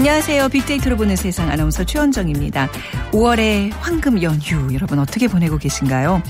[0.00, 0.48] 안녕하세요.
[0.48, 2.70] 빅데이터로 보는 세상 아나운서 최원정입니다.
[3.10, 6.22] 5월의 황금 연휴 여러분 어떻게 보내고 계신가요?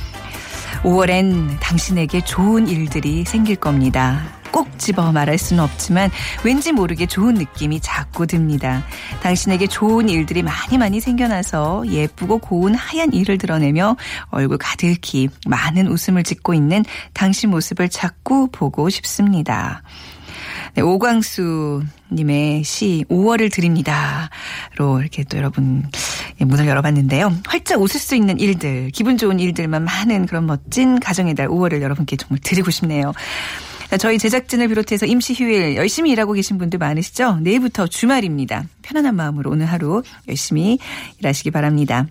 [0.83, 4.25] 5월엔 당신에게 좋은 일들이 생길 겁니다.
[4.51, 6.11] 꼭 집어 말할 수는 없지만
[6.43, 8.83] 왠지 모르게 좋은 느낌이 자꾸 듭니다.
[9.23, 13.97] 당신에게 좋은 일들이 많이 많이 생겨나서 예쁘고 고운 하얀 이를 드러내며
[14.31, 19.85] 얼굴 가득히 많은 웃음을 짓고 있는 당신 모습을 자꾸 보고 싶습니다.
[20.75, 25.85] 네, 오광수 님의 시 5월을 드립니다.로 이렇게 또 여러분
[26.41, 27.33] 예, 문을 열어봤는데요.
[27.47, 32.17] 활짝 웃을 수 있는 일들, 기분 좋은 일들만 많은 그런 멋진 가정의 달 5월을 여러분께
[32.17, 33.13] 정말 드리고 싶네요.
[33.91, 37.41] 자, 저희 제작진을 비롯해서 임시 휴일 열심히 일하고 계신 분들 많으시죠?
[37.41, 38.65] 내일부터 주말입니다.
[38.83, 40.79] 편안한 마음으로 오늘 하루 열심히
[41.19, 42.07] 일하시기 바랍니다.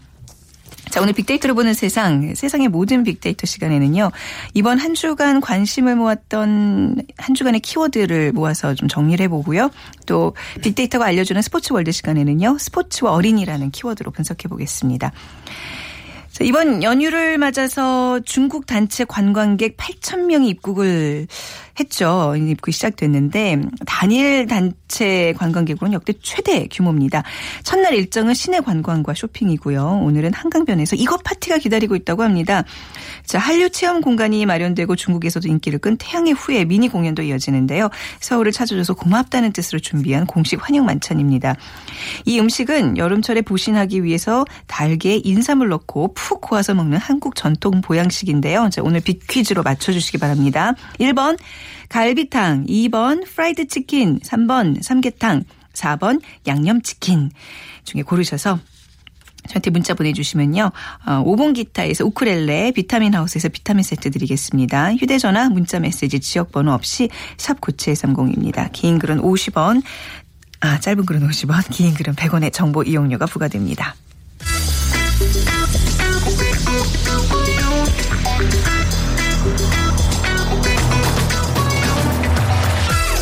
[0.89, 4.11] 자, 오늘 빅데이터로 보는 세상, 세상의 모든 빅데이터 시간에는요,
[4.55, 9.69] 이번 한 주간 관심을 모았던 한 주간의 키워드를 모아서 좀 정리를 해보고요.
[10.07, 15.11] 또 빅데이터가 알려주는 스포츠 월드 시간에는요, 스포츠와 어린이라는 키워드로 분석해 보겠습니다.
[16.31, 21.27] 자, 이번 연휴를 맞아서 중국 단체 관광객 8천 명이 입국을
[21.79, 22.35] 했죠.
[22.35, 27.23] 입국이 시작됐는데 단일 단체 관광객으로는 역대 최대 규모입니다.
[27.63, 30.01] 첫날 일정은 시내 관광과 쇼핑이고요.
[30.03, 32.63] 오늘은 한강변에서 이것 파티가 기다리고 있다고 합니다.
[33.25, 37.89] 자, 한류 체험 공간이 마련되고 중국에서도 인기를 끈 태양의 후예 미니 공연도 이어지는데요.
[38.19, 41.55] 서울을 찾아줘서 고맙다는 뜻으로 준비한 공식 환영 만찬입니다.
[42.25, 48.69] 이 음식은 여름철에 보신하기 위해서 달걀에 인삼을 넣고 푹 고아서 먹는 한국 전통 보양식인데요.
[48.71, 50.73] 자, 오늘 빅 퀴즈로 맞춰주시기 바랍니다.
[50.99, 51.37] 1번
[51.89, 55.43] 갈비탕, 2번 프라이드 치킨, 3번 삼계탕,
[55.73, 57.31] 4번 양념치킨
[57.83, 58.59] 중에 고르셔서
[59.47, 60.71] 저한테 문자 보내주시면요.
[61.05, 64.95] 어, 5번 기타에서 우쿨렐레, 비타민 하우스에서 비타민 세트 드리겠습니다.
[64.95, 68.71] 휴대전화, 문자 메시지, 지역번호 없이 샵 9730입니다.
[68.71, 69.81] 긴 글은 50원,
[70.59, 73.95] 아, 짧은 글은 50원, 긴 글은 100원의 정보 이용료가 부과됩니다.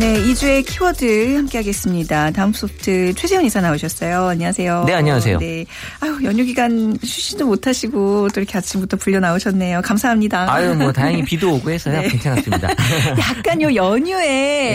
[0.00, 2.30] 네, 2주의 키워드 함께 하겠습니다.
[2.30, 4.28] 다음 소프트 최재현 이사 나오셨어요.
[4.28, 4.84] 안녕하세요.
[4.86, 5.36] 네, 안녕하세요.
[5.38, 5.66] 네.
[6.00, 9.82] 아유, 연휴 기간 쉬지도 못 하시고 또 이렇게 아침부터 불려 나오셨네요.
[9.82, 10.50] 감사합니다.
[10.50, 12.00] 아유, 뭐 다행히 비도 오고 해서요.
[12.00, 12.08] 네.
[12.08, 12.68] 괜찮았습니다.
[13.36, 14.26] 약간 요 연휴에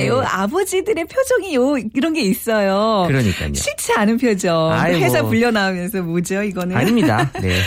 [0.01, 0.07] 네.
[0.07, 3.05] 요 아버지들의 표정이 요 이런 게 있어요.
[3.07, 3.51] 그러니까요.
[3.55, 4.71] 싫지 않은 표정.
[4.73, 4.99] 아이고.
[4.99, 6.77] 회사 불려 나오면서 뭐죠, 이거는?
[6.77, 7.31] 아닙니다.
[7.41, 7.59] 네.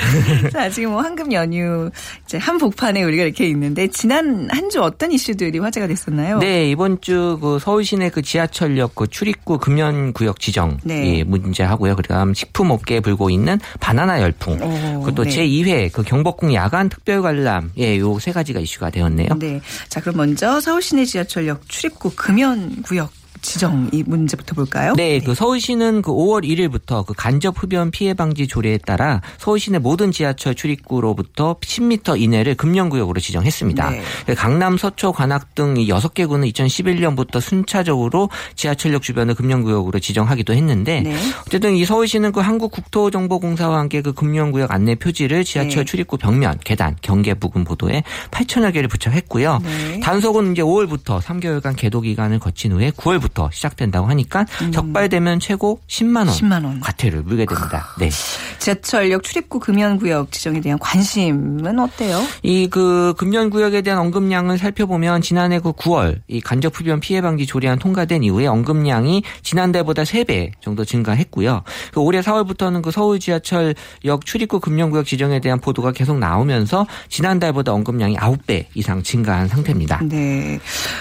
[0.52, 1.90] 자, 지금 뭐 황금 연휴
[2.24, 6.40] 이제 한복판에 우리가 이렇게 있는데 지난 한 주 어떤 이슈들이 화제가 됐었나요?
[6.40, 11.04] 네, 이번 주그 서울 시내 그 지하철역 그 출입구 금연 구역 지정 네.
[11.18, 11.96] 이 문제하고요.
[11.96, 14.60] 그다음 식품 업계에 불고 있는 바나나 열풍.
[14.62, 15.30] 오, 그것도 네.
[15.30, 17.72] 제 2회 그 경복궁 야간 특별 관람.
[17.78, 19.28] 예, 요 세 가지가 이슈가 되었네요.
[19.38, 19.60] 네.
[19.88, 23.10] 자, 그럼 먼저 서울 시내 지하철역 출입구 금연 구역
[23.42, 24.94] 지정 이 문제부터 볼까요?
[24.94, 30.10] 네, 그 서울시는 그 5월 1일부터 그 간접 흡연 피해 방지 조례에 따라 서울시내 모든
[30.10, 33.90] 지하철 출입구로부터 10m 이내를 금연구역으로 지정했습니다.
[33.90, 34.34] 네.
[34.34, 41.16] 강남, 서초, 관악 등 6개 구는 2011년부터 순차적으로 지하철역 주변을 금연구역으로 지정하기도 했는데 네.
[41.46, 45.84] 어쨌든 이 서울시는 그 한국국토정보공사와 함께 그 금연구역 안내 표지를 지하철 네.
[45.84, 49.60] 출입구 벽면, 계단, 경계 부근 보도에 8천여 개를 부착했고요.
[49.62, 50.00] 네.
[50.00, 56.28] 단속은 이제 5월부터 3개월간 계도 기간을 거친 후에 9월부터 시작된다고 하니까 적발되면 최고 10만 원,
[56.28, 56.32] 음.
[56.32, 56.80] 10만 원.
[56.80, 57.88] 과태를 물게 됩니다.
[57.98, 58.10] 네.
[58.58, 62.22] 지하철역 출입구 금연 구역 지정에 대한 관심은 어때요?
[62.42, 67.46] 이 그 금연 구역에 대한 언급량을 살펴보면 지난해 그 9월 이 간접 흡연 피해 방지
[67.46, 71.62] 조례안 통과된 이후에 언급량이 지난달보다 3배 정도 증가했고요.
[71.92, 77.72] 그 올해 4월부터는 그 서울 지하철역 출입구 금연 구역 지정에 대한 보도가 계속 나오면서 지난달보다
[77.72, 80.00] 언급량이 9배 이상 증가한 상태입니다.
[80.04, 80.60] 네.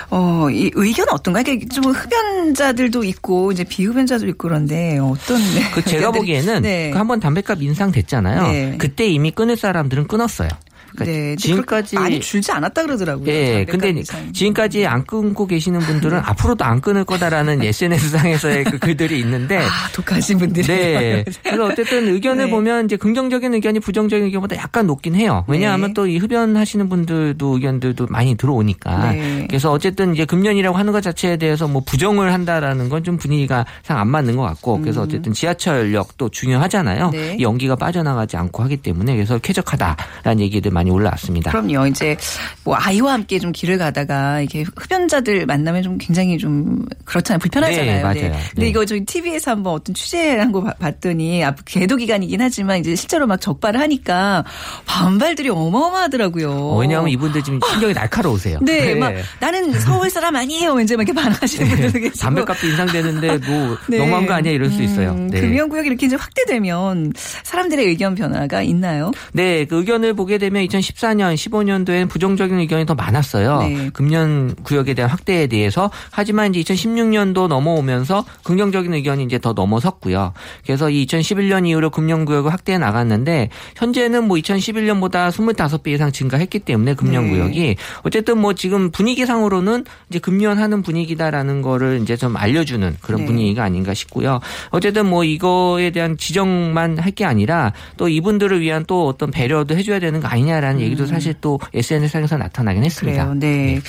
[0.09, 1.43] 어, 이 의견은 어떤가요?
[1.47, 2.16] 이게 좀 흡연
[2.53, 5.39] 자들도 있고 이제 비흡연자도 있고 그런데 어떤
[5.73, 6.91] 그 제가 보기에는 네.
[6.91, 8.41] 그 한번 담배값 인상됐잖아요.
[8.43, 8.75] 네.
[8.77, 10.49] 그때 이미 끊을 사람들은 끊었어요.
[10.97, 11.35] 그러니까 네.
[11.37, 13.27] 지금까지 많이 줄지 않았다 그러더라고요.
[13.27, 14.33] 예, 400 근데 이상.
[14.33, 19.69] 지금까지 안 끊고 계시는 분들은 앞으로도 안 끊을 거다라는 SNS 상에서의 그 글들이 있는데 아,
[19.93, 20.65] 독하신 분들이.
[20.67, 21.25] 네.
[21.43, 22.51] 그래서 어쨌든 의견을 네.
[22.51, 25.45] 보면 이제 긍정적인 의견이 부정적인 의견보다 약간 높긴 해요.
[25.47, 25.93] 왜냐하면 네.
[25.93, 29.11] 또이 흡연하시는 분들도 의견들도 많이 들어오니까.
[29.13, 29.45] 네.
[29.49, 33.97] 그래서 어쨌든 이제 금년이라고 하는 것 자체에 대해서 뭐 부정을 한다라는 건 좀 분위기가 상
[33.99, 34.81] 안 맞는 것 같고.
[34.81, 37.05] 그래서 어쨌든 지하철역도 중요하잖아요.
[37.07, 37.11] 음.
[37.11, 37.35] 네.
[37.39, 41.51] 이 연기가 빠져나가지 않고 하기 때문에 그래서 쾌적하다라는 얘기들 많이 올라왔습니다.
[41.51, 41.87] 그럼요.
[41.87, 42.17] 이제
[42.63, 47.39] 뭐 아이와 함께 좀 길을 가다가 이게 흡연자들 만나면 좀 굉장히 좀 그렇잖아요.
[47.39, 47.85] 불편하잖아요.
[47.97, 48.15] 네, 맞아요.
[48.21, 48.69] 근데 네.
[48.69, 53.27] 이거 저희 TV에서 한번 어떤 취재한 거 봐- 봤더니 앞 계도 기간이긴 하지만 이제 실제로
[53.27, 54.43] 막 적발을 하니까
[54.85, 56.51] 반발들이 어마어마하더라고요.
[56.51, 58.59] 어, 왜냐하면 이분들 지금 신경이 날카로우세요.
[58.61, 60.79] 네, 막 나는 서울 사람 아니에요.
[60.79, 62.17] 이제 막 이렇게 반항하시는 분들도 계시고.
[62.19, 63.97] 담배값도 인상되는데 뭐 네.
[63.99, 65.11] 너무한 거 아니야 이럴 수 있어요.
[65.11, 65.41] 음, 네.
[65.41, 67.13] 금연구역이 이렇게 이제 확대되면
[67.43, 69.11] 사람들의 의견 변화가 있나요?
[69.33, 73.59] 네, 그 의견을 보게 되면 2014년, 15년도엔 부정적인 의견이 더 많았어요.
[73.59, 73.89] 네.
[73.91, 75.91] 금년 구역에 대한 확대에 대해서.
[76.11, 80.33] 하지만 이제 2016년도 넘어오면서 긍정적인 의견이 이제 더 넘어섰고요.
[80.65, 86.93] 그래서 이 2011년 이후로 금년 구역을 확대해 나갔는데 현재는 뭐 2011년보다 25배 이상 증가했기 때문에
[86.93, 87.31] 금년 네.
[87.31, 93.25] 구역이 어쨌든 뭐 지금 분위기상으로는 이제 금연하는 분위기다라는 거를 이제 좀 알려주는 그런 네.
[93.25, 94.39] 분위기가 아닌가 싶고요.
[94.69, 99.97] 어쨌든 뭐 이거에 대한 지적만 할 게 아니라 또 이분들을 위한 또 어떤 배려도 해줘야
[99.99, 103.31] 되는 거 아니냐라는 얘기도 사실 또 SNS상에서 나타나긴 했습니다.
[103.31, 103.39] 음.
[103.39, 103.73] 그래요.
[103.75, 103.81] 네.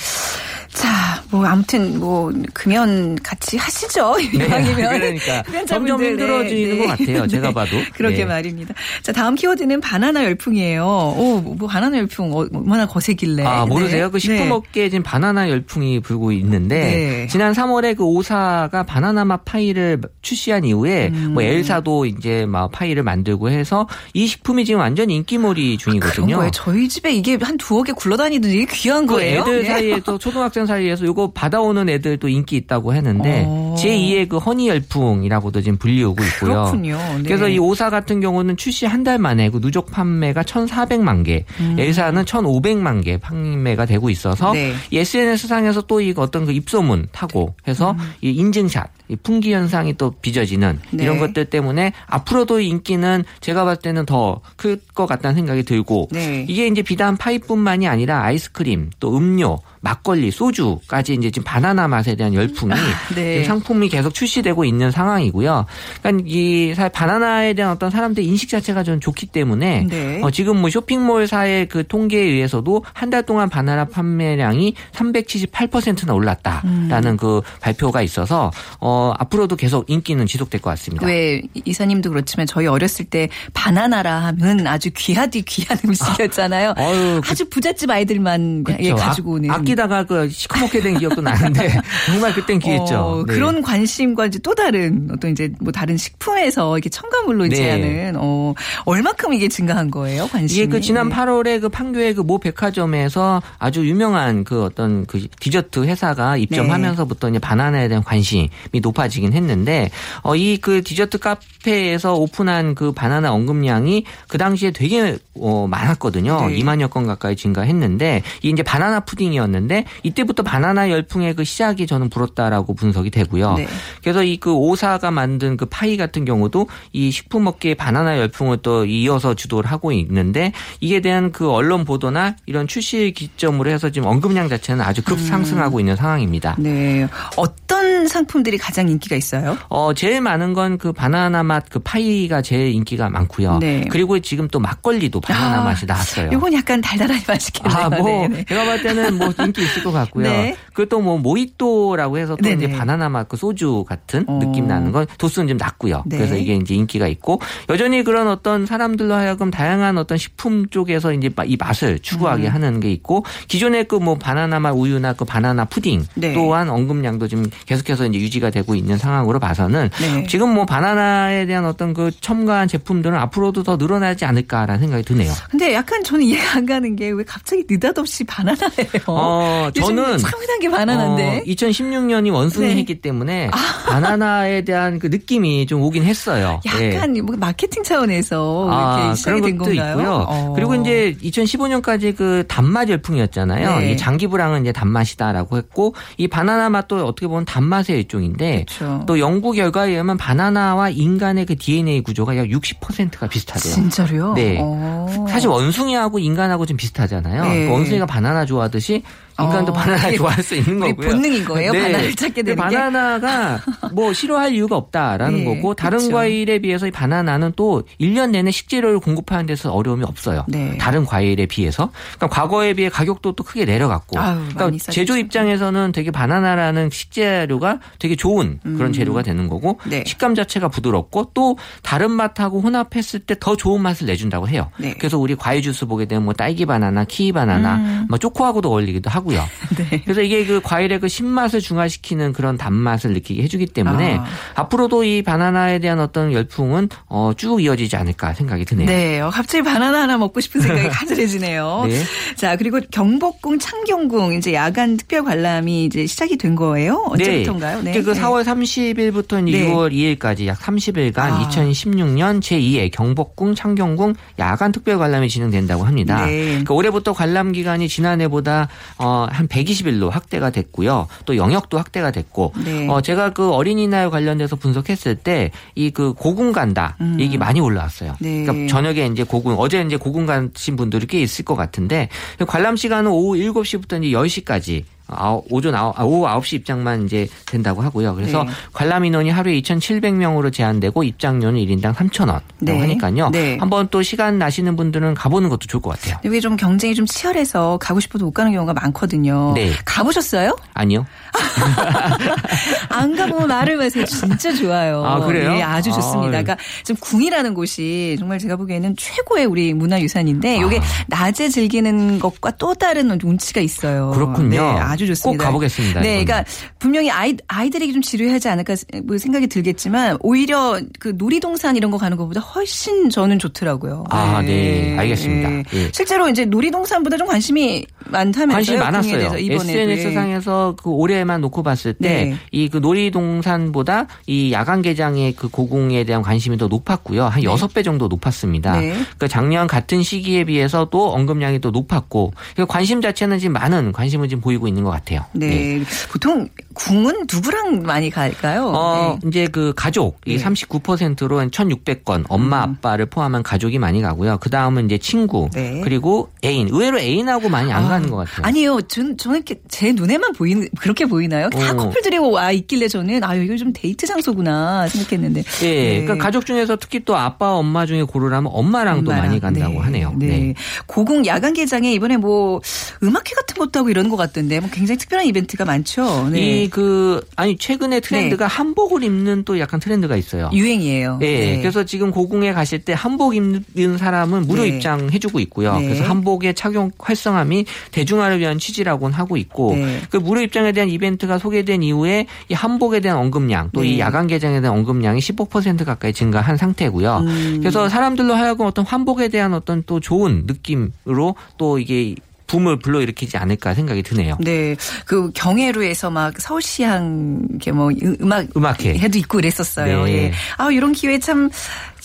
[0.73, 4.15] 자, 뭐 아무튼 뭐 금연 같이 하시죠.
[4.33, 7.21] 이왕이면 그러니까 흡연자분들, 점점 힘들어지는 네, 것 같아요.
[7.23, 7.27] 네.
[7.27, 7.71] 제가 봐도.
[7.93, 8.25] 그렇게 네.
[8.25, 8.73] 말입니다.
[9.01, 10.85] 자, 다음 키워드는 바나나 열풍이에요.
[10.85, 13.43] 오, 뭐 바나나 열풍 어, 얼마나 거세길래?
[13.43, 14.05] 아, 모르세요?
[14.05, 14.11] 네.
[14.11, 17.27] 그 식품 업계에 지금 바나나 열풍이 불고 있는데 네.
[17.27, 21.33] 지난 3월에 그 오사가 바나나 맛 파이를 출시한 이후에 음.
[21.33, 26.37] 뭐 엘사도 이제 막 파이를 만들고 해서 이 식품이 지금 완전 인기몰이 그런 중이거든요.
[26.37, 26.51] 거예요.
[26.51, 29.41] 저희 집에 이게 한 두억에 굴러다니던 이게 귀한 그 거예요.
[29.41, 29.67] 애들 네.
[29.67, 33.75] 사이에서 초등학생 사이에서 이거 받아오는 애들도 인기 있다고 했는데 어.
[33.77, 36.51] 제2의 그 허니 열풍이라고도 지금 불리우고 있고요.
[36.63, 36.97] 그렇군요.
[37.17, 37.23] 네.
[37.23, 41.45] 그래서 이 오사 같은 경우는 출시 한 달 만에 그 누적 판매가 1,400만 개,
[41.77, 44.53] 엘사는 1,500만 개 판매가 되고 있어서 음.
[44.53, 44.73] 네.
[44.91, 47.97] 이 SNS 상에서 또 이 어떤 그 입소문 타고 해서 음.
[48.21, 51.03] 이 인증샷, 이 풍기 현상이 또 빚어지는 네.
[51.03, 56.45] 이런 것들 때문에 앞으로도 인기는 제가 봤을 때는 더 클 것 같다는 생각이 들고 네.
[56.47, 62.33] 이게 이제 비단 파이뿐만이 아니라 아이스크림, 또 음료, 막걸리, 소주까지 이제 지금 바나나 맛에 대한
[62.33, 62.73] 열풍이
[63.15, 63.33] 네.
[63.35, 65.65] 지금 상품이 계속 출시되고 있는 상황이고요.
[66.01, 70.21] 그러니까 이 바나나에 대한 어떤 사람들의 인식 자체가 좀 좋기 때문에 네.
[70.21, 77.17] 어, 지금 뭐 쇼핑몰사의 그 통계에 의해서도 한 달 동안 바나나 판매량이 378%나 올랐다라는 음.
[77.17, 81.05] 그 발표가 있어서 어, 앞으로도 계속 인기는 지속될 것 같습니다.
[81.05, 86.73] 왜 이사님도 그렇지만 저희 어렸을 때 바나나라 하면 아주 귀하디 귀한 음식이었잖아요.
[86.77, 88.95] 어유, 그- 아주 부잣집 아이들만 예, 그렇죠.
[88.95, 89.49] 가지고 오는.
[89.51, 91.69] 아, 끼다가그 시커멓게 된 기억도 나는데
[92.07, 92.95] 정말 그땐 귀했죠.
[92.99, 93.33] 어, 네.
[93.33, 97.71] 그런 관심과 이제 또 다른 어떤 이제 뭐 다른 식품에서 이렇게 첨가물로 이제 네.
[97.71, 98.53] 하는 어
[98.85, 100.59] 얼마큼 이게 증가한 거예요 관심이?
[100.63, 101.15] 이게 그 지난 네.
[101.15, 107.39] 8월에 그 판교의 그 모 백화점에서 아주 유명한 그 어떤 그 디저트 회사가 입점하면서부터 이제
[107.39, 108.49] 바나나에 대한 관심이
[108.83, 109.91] 높 아지긴 했는데
[110.23, 116.47] 어 이 그 디저트 카페에서 오픈한 그 바나나 언급량이 그 당시에 되게 어 많았거든요.
[116.47, 116.57] 네.
[116.57, 122.73] 2만여 건 가까이 증가했는데 이게 이제 바나나 푸딩이었는데 이때부터 바나나 열풍의 그 시작이 저는 불었다라고
[122.73, 123.53] 분석이 되고요.
[123.55, 123.67] 네.
[124.01, 129.33] 그래서 이 그 오사가 만든 그 파이 같은 경우도 이 식품업계의 바나나 열풍을 또 이어서
[129.33, 134.83] 주도를 하고 있는데 이에 대한 그 언론 보도나 이런 출시 기점으로 해서 지금 언급량 자체는
[134.85, 136.55] 아주 급상승하고 있는 상황입니다.
[136.57, 137.05] 네.
[137.35, 139.57] 어떤 상품들이 가장 인기가 있어요?
[139.67, 143.57] 어, 제일 많은 건 그 바나나 맛 그 파이가 제일 인기가 많고요.
[143.57, 143.85] 네.
[143.89, 146.29] 그리고 지금 또 막걸리도 바나나 아, 맛이 나왔어요.
[146.31, 147.77] 이건 약간 달달하니 맛있겠네요.
[147.77, 148.45] 아, 뭐, 네네.
[148.45, 150.23] 제가 봤을 때는 뭐 인기 있을 것 같고요.
[150.23, 150.55] 네.
[150.73, 152.65] 그것도 뭐 모히또라고 해서 또 네네.
[152.65, 154.39] 이제 바나나 맛 그 소주 같은 어.
[154.39, 156.03] 느낌 나는 건 도수는 좀 낮고요.
[156.05, 156.17] 네.
[156.17, 161.29] 그래서 이게 이제 인기가 있고 여전히 그런 어떤 사람들로 하여금 다양한 어떤 식품 쪽에서 이제
[161.45, 162.53] 이 맛을 추구하게 음.
[162.53, 166.33] 하는 게 있고 기존의 그 뭐 바나나 맛 우유나 그 바나나 푸딩 네.
[166.33, 170.25] 또한 언급량도 지금 계속해서 이제 유지가 되고 있는 상황으로 봐서는 네.
[170.27, 175.31] 지금 뭐 바나나에 대한 어떤 그 첨가한 제품들은 앞으로도 더 늘어나지 않을까라는 생각이 드네요.
[175.49, 179.03] 근데 약간 저는 이해가 안 가는 게 왜 갑자기 느닷없이 바나나예요?
[179.07, 181.39] 어, 저는 참은한 게 바나나인데.
[181.39, 182.75] 어, 2016년이 원숭이 네.
[182.77, 183.49] 했기 때문에 때문에
[183.87, 186.61] 바나나에 대한 그 느낌이 좀 오긴 했어요.
[186.79, 186.95] 예.
[186.95, 188.67] 약간 뭐 마케팅 차원에서
[188.99, 189.91] 이렇게 시작이 된 건가요?
[189.91, 190.25] 있고요.
[190.27, 190.53] 어.
[190.55, 193.79] 그리고 이제 2015년까지 그 단맛 열풍이었잖아요.
[193.79, 193.91] 네.
[193.91, 199.03] 이 장기브랑은 이제 단맛이다라고 했고 이 바나나 맛도 어떻게 보면 단맛의 일종인데 그렇죠.
[199.07, 203.73] 또 연구 결과에 의하면 바나나와 인간의 그 DNA 구조가 약 60%가 비슷하대요.
[203.73, 204.33] 진짜로요?
[204.33, 204.57] 네.
[204.61, 205.25] 어.
[205.29, 207.43] 사실 원숭이하고 인간하고 좀 비슷하잖아요.
[207.43, 207.65] 네.
[207.65, 209.03] 그 원숭이가 바나나 좋아하듯이
[209.43, 210.95] 인간도 어, 바나나 좋아할 수 있는 거고요.
[210.95, 211.07] 네.
[211.07, 211.71] 본능인 거예요?
[211.71, 212.75] 바나나를 찾게 되는 게?
[212.75, 213.59] 바나나가
[213.91, 216.11] 뭐 싫어할 이유가 없다라는 네, 거고 다른 그쵸.
[216.11, 220.45] 과일에 비해서 이 바나나는 또 1년 내내 식재료를 공급하는 데서 어려움이 없어요.
[220.47, 220.77] 네.
[220.77, 221.89] 다른 과일에 비해서.
[222.17, 224.19] 그러니까 과거에 비해 가격도 또 크게 내려갔고.
[224.19, 224.91] 아유, 그러니까.
[224.91, 229.89] 제조 입장에서는 되게 바나나라는 식재료가 되게 좋은 그런 재료가 되는 거고 음.
[229.89, 230.03] 네.
[230.05, 234.69] 식감 자체가 부드럽고 또 다른 맛하고 혼합했을 때 더 좋은 맛을 내준다고 해요.
[234.77, 234.93] 네.
[234.97, 239.28] 그래서 우리 과일 주스 보게 되면 뭐 딸기 바나나, 키위 바나나, 뭐 초코하고도 어울리기도 하고
[239.33, 239.47] 요.
[239.71, 239.75] 음.
[239.89, 240.01] 네.
[240.03, 244.25] 그래서 이게 그 과일의 그 신맛을 중화시키는 그런 단맛을 느끼게 해주기 때문에 아.
[244.55, 248.87] 앞으로도 이 바나나에 대한 어떤 열풍은 어, 쭉 이어지지 않을까 생각이 드네요.
[248.87, 251.85] 네, 어, 갑자기 바나나 하나 먹고 싶은 생각이 가늘해지네요.
[251.87, 252.03] 네.
[252.35, 257.05] 자, 그리고 경복궁, 창경궁 이제 야간 특별 관람이 이제 시작이 된 거예요.
[257.09, 257.81] 언제부터인가요?
[257.81, 258.01] 네.
[258.01, 259.67] 그 4월 30일부터 네.
[259.69, 261.49] 6월 2일까지 약 30일간 아.
[261.49, 266.25] 2016년 제2회 경복궁 창경궁 야간 특별 관람이 진행된다고 합니다.
[266.25, 266.45] 네.
[266.45, 268.67] 그러니까 올해부터 관람 기간이 지난해보다
[268.97, 271.07] 어, 한 120일로 확대가 됐고요.
[271.25, 272.87] 또 영역도 확대가 됐고 네.
[272.87, 278.11] 어, 제가 그 어린이날 관련돼서 분석했을 때 이 그 고궁 간다 얘기 많이 올라왔어요.
[278.11, 278.15] 음.
[278.21, 278.43] 네.
[278.43, 282.09] 그러니까 저녁에 이제 고궁 어제 이제 고궁 가신 분들이 꽤 있을 것 같은데
[282.47, 287.81] 관람 시간은 오후 7시부터 이제 10시까지 아홉- 오전 아홉- 아, 오후 9시 입장만 이제 된다고
[287.81, 288.15] 하고요.
[288.15, 288.49] 그래서 네.
[288.73, 292.79] 관람 인원이 하루에 2,700명으로 제한되고 입장료는 1인당 3,000원 네.
[292.79, 293.29] 하니까요.
[293.31, 293.57] 네.
[293.59, 296.17] 한번 또 시간 나시는 분들은 가보는 것도 좋을 것 같아요.
[296.23, 299.53] 이게 좀 경쟁이 좀 치열해서 가고 싶어도 못 가는 경우가 많거든요.
[299.55, 299.71] 네.
[299.85, 300.55] 가보셨어요?
[300.73, 301.05] 아니요.
[302.89, 304.05] 안 가보면 말을 마세요.
[304.05, 305.03] 진짜 좋아요.
[305.05, 305.53] 아, 그래요?
[305.55, 306.39] 예, 아주 좋습니다.
[306.39, 312.51] 아, 그러니까 지금 궁이라는 곳이 정말 제가 보기에는 최고의 우리 문화유산인데 이게 낮에 즐기는 것과
[312.51, 314.11] 또 다른 운치가 있어요.
[314.11, 314.49] 그렇군요.
[314.61, 315.43] 네, 아주 좋습니다.
[315.43, 316.25] 꼭 가보겠습니다, 네, 이거는.
[316.25, 318.75] 그러니까 분명히 아이 아이들에게 좀 지루하지 않을까
[319.05, 324.03] 뭐 생각이 들겠지만 오히려 그 놀이동산 이런 거 가는 것보다 훨씬 저는 좋더라고요.
[324.09, 324.97] 아, 네.
[324.97, 325.49] 알겠습니다.
[325.73, 325.91] 예.
[325.93, 328.53] 실제로 이제 놀이동산보다 좀 관심이 많다면서요?
[328.53, 329.37] 관심이 많았어요.
[329.37, 329.79] 이번에도.
[329.79, 332.37] SNS 상에서 그 올해만 놓고 봤을 때 네.
[332.51, 337.25] 이그 놀이동산보다 이 야간 개장의 그 고궁에 대한 관심이 더 높았고요.
[337.25, 338.79] 한 여섯 배 정도 높았습니다.
[338.79, 338.91] 네.
[338.91, 344.41] 그러니까 작년 같은 시기에 비해서도 언급량이 또 높았고 그 관심 자체는 지금 많은 관심을 지금
[344.41, 345.25] 보이고 있는 것 같아요.
[345.33, 345.81] 네.
[346.11, 348.67] 보통 궁은 누구랑 많이 갈까요?
[348.73, 349.27] 어, 네.
[349.27, 350.43] 이제 그 가족, 이 네.
[350.43, 354.37] 39%로 1,600건, 엄마, 아빠를 포함한 가족이 많이 가고요.
[354.39, 355.81] 그 다음은 이제 친구, 네.
[355.83, 356.69] 그리고 애인.
[356.71, 358.45] 의외로 애인하고 많이 안 가는 것 같아요.
[358.45, 358.81] 아니요.
[358.87, 361.49] 전, 저는 이렇게 제 눈에만 보이는, 그렇게 보이나요?
[361.49, 361.75] 다 어.
[361.75, 365.43] 커플들이 와 있길래 저는, 아, 이거 좀 데이트 장소구나 생각했는데.
[365.63, 366.01] 예, 네.
[366.01, 369.27] 그러니까 가족 중에서 특히 또 아빠, 엄마 중에 고르라면 엄마랑 또 엄마랑.
[369.27, 369.79] 많이 간다고 네.
[369.79, 370.13] 하네요.
[370.17, 370.27] 네.
[370.27, 370.53] 네.
[370.87, 372.61] 고궁 야간 개장에 이번에 뭐
[373.03, 376.29] 음악회 같은 것도 하고 이러는 것 같던데, 뭐 굉장히 특별한 이벤트가 많죠.
[376.31, 376.68] 네.
[376.69, 380.49] 이그 아니 최근에 트렌드가 한복을 입는 또 약간 트렌드가 있어요.
[380.53, 381.19] 유행이에요.
[381.21, 381.57] 예, 네.
[381.59, 384.69] 그래서 지금 고궁에 가실 때 한복 입는 사람은 무료 네.
[384.69, 385.77] 입장해 주고 있고요.
[385.77, 385.85] 네.
[385.85, 390.01] 그래서 한복의 착용 활성함이 대중화를 위한 취지라고는 하고 있고, 네.
[390.09, 393.99] 그 무료 입장에 대한 이벤트가 소개된 이후에 이 한복에 대한 언급량, 또이 네.
[393.99, 397.17] 야간 개장에 대한 언급량이 15% 가까이 증가한 상태고요.
[397.25, 397.57] 음.
[397.59, 402.15] 그래서 사람들로 하여금 어떤 환복에 대한 어떤 또 좋은 느낌으로 또 이게
[402.49, 404.35] 붐을 불러일으키지 않을까 생각이 드네요.
[404.41, 404.75] 네.
[405.05, 408.97] 그 경회로에서 막 서울시향 이렇게 뭐 음- 음악 음악회.
[408.97, 410.03] 해도 있고 그랬었어요.
[410.05, 410.13] 네.
[410.25, 410.31] 예.
[410.57, 411.49] 아, 이런 기회 참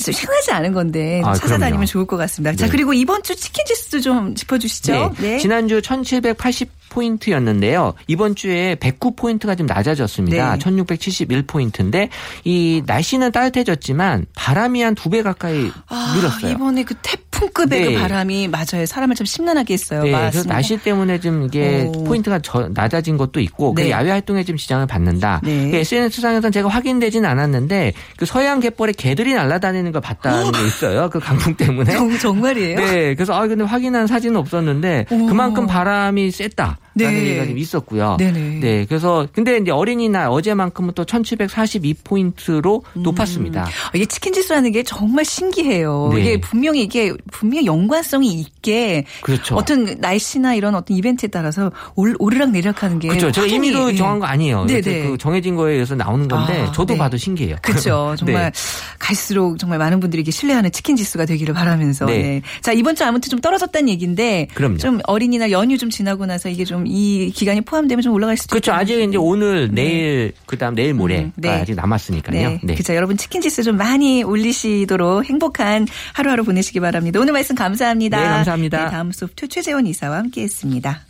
[0.07, 1.87] 흔하지 않은 건데 아, 찾아다니면 그럼요.
[1.87, 2.55] 좋을 것 같습니다.
[2.57, 2.71] 자, 네.
[2.71, 5.15] 그리고 이번 주 치킨 지수도 좀 짚어 주시죠.
[5.19, 5.39] 네.
[5.39, 7.95] 지난주 1780 포인트였는데요.
[8.07, 10.53] 이번 주에 109 포인트가 좀 낮아졌습니다.
[10.53, 10.59] 네.
[10.59, 12.09] 1671 포인트인데
[12.45, 16.53] 이 날씨는 따뜻해졌지만 바람이 한 두 배 가까이 아, 늘었어요.
[16.53, 17.93] 이번에 그 태풍 급의 네.
[17.95, 18.87] 그 바람이 맞아요.
[18.87, 20.03] 사람을 좀 심란하게 했어요.
[20.03, 20.55] 네, 그래서 맞습니다.
[20.55, 22.05] 날씨 때문에 좀 이게 오.
[22.05, 23.91] 포인트가 저- 낮아진 것도 있고 그 네.
[23.91, 25.41] 야외 활동에 좀 지장을 받는다.
[25.45, 25.71] 네.
[25.71, 31.11] 그 SNS상에서는 제가 확인되진 않았는데 그 서해안 갯벌에 개들이 날아다니는 걸 봤다는 게 있어요.
[31.11, 31.93] 그 강풍 때문에.
[31.93, 32.77] 정, 정말이에요?
[32.79, 35.27] 네, 그래서 아 근데 확인한 사진은 없었는데 오.
[35.27, 37.15] 그만큼 바람이 셌다라는 네.
[37.15, 38.17] 얘기가 좀 있었고요.
[38.19, 38.61] 네네.
[38.61, 43.03] 네, 그래서 근데 이제 어린이날 어제만큼은 또 1,742포인트로 음.
[43.03, 43.67] 높았습니다.
[43.95, 46.11] 이게 치킨 지수라는 게 정말 신기해요.
[46.15, 46.21] 네.
[46.21, 49.57] 이게 분명히 이게 분명히 연관성이 있게 그렇죠.
[49.57, 53.33] 어떤 날씨나 이런 어떤 이벤트에 따라서 올, 오르락 내리락하는 게 그렇죠.
[53.33, 53.97] 제가 임의로 예.
[53.97, 54.67] 정한 거 아니에요.
[54.67, 54.79] 네네.
[54.79, 56.99] 이렇게 그 정해진 거에 의해서 나오는 건데 아, 저도 네.
[56.99, 57.57] 봐도 신기해요.
[57.63, 58.15] 그렇죠.
[58.19, 58.53] 정말 네.
[58.99, 62.07] 갈수록 정말 많은 분들이 이게 신뢰하는 치킨 지수가 되기를 바라면서.
[62.07, 62.23] 네.
[62.23, 62.43] 네.
[62.63, 64.79] 자 이번 주 아무튼 좀 떨어졌다는 얘기인데 그럼요.
[64.79, 68.73] 좀 어린이날 연휴 좀 지나고 나서 이게 좀좀 이 기간이 포함되면 좀 올라갈 수도 그렇죠.
[68.73, 71.49] 아직 이제 오늘, 내일, 그 다음 내일 모레 음, 네.
[71.49, 72.59] 아직 남았으니까요.
[72.63, 72.75] 네.
[72.75, 72.95] 그죠.
[72.95, 77.21] 여러분 치킨 지수 좀 많이 올리시도록 행복한 하루하루 보내시기 바랍니다.
[77.21, 78.21] 오늘 말씀 감사합니다.
[78.21, 78.85] 네, 감사합니다.
[78.85, 81.01] 네, 다음 소프트 최재원 이사와 함께 했습니다.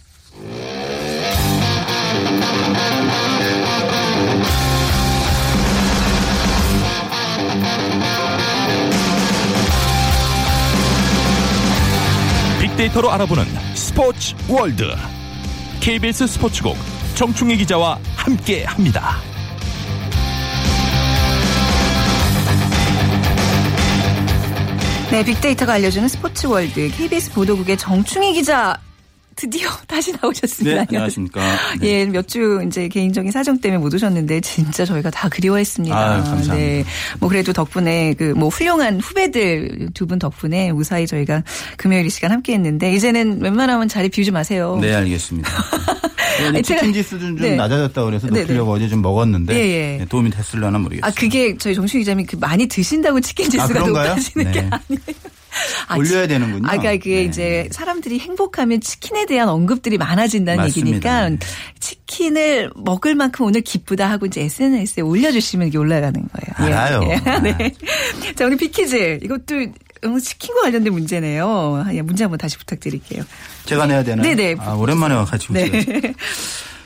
[12.61, 14.85] 빅데이터로 알아보는 스포츠 월드
[15.85, 16.79] KBS 스포츠국
[17.14, 19.17] 정충희 기자와 함께 합니다.
[25.11, 28.81] 네, 빅데이터가 알려주는 스포츠 월드 KBS 보도국의 정충희 기자
[29.37, 30.76] 드디어 다시 나오셨습니다.
[30.83, 31.41] 네, 안녕하십니까.
[31.81, 31.88] 네.
[31.88, 35.97] 예, 몇 주 이제 개인적인 사정 때문에 못 오셨는데 진짜 저희가 다 그리워했습니다.
[35.97, 36.55] 아유, 감사합니다.
[36.55, 36.85] 네.
[37.21, 41.43] 뭐 그래도 덕분에 그 뭐 훌륭한 후배들 두 분 덕분에 무사히 저희가
[41.76, 44.79] 금요일 이 시간 함께 했는데 이제는 웬만하면 자리 비우지 마세요.
[44.81, 45.50] 네, 알겠습니다.
[46.41, 47.55] 네, 아니, 제가- 치킨 지수도 좀 네.
[47.57, 48.85] 낮아졌다 그래서 네, 높이려고 네.
[48.85, 49.97] 어제 좀 먹었는데 예, 예.
[49.99, 51.09] 네, 도움이 됐을려나 모르겠어요.
[51.09, 54.09] 아, 그게 저희 정충희 기자님 그 많이 드신다고 치킨 지수가 그런가요?
[54.11, 54.71] 높아지는 게 네.
[54.71, 55.00] 아니에요.
[55.88, 56.66] 아, 올려야 치- 되는군요.
[56.66, 57.23] 아, 그러니까 그게 네.
[57.25, 60.88] 이제 사람들이 행복하면 치킨에 대한 언급들이 많아진다는 맞습니다.
[60.88, 61.38] 얘기니까 네.
[61.80, 66.70] 치킨을 먹을 만큼 오늘 기쁘다 하고 이제 SNS에 올려주시면 이게 올라가는 거예요.
[66.70, 66.75] 예.
[66.75, 67.00] 알아요.
[67.11, 67.40] 예.
[67.40, 67.75] 네.
[68.34, 69.54] 자, 우리 비키즈 이것도
[70.06, 71.87] 오늘 치킨과 관련된 문제네요.
[71.92, 73.23] 예, 문제 한번 다시 부탁드릴게요.
[73.64, 74.23] 제가 내야 되나요?
[74.23, 74.56] 네네.
[74.58, 75.54] 아, 오랜만에 와가지고.
[75.54, 75.70] 네.